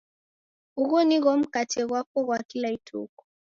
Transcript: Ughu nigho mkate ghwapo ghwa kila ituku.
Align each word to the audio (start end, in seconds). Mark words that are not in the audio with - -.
Ughu 0.81 0.97
nigho 1.07 1.31
mkate 1.41 1.79
ghwapo 1.87 2.17
ghwa 2.25 2.39
kila 2.49 2.67
ituku. 2.77 3.23